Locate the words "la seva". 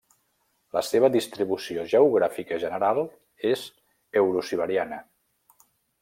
0.75-1.09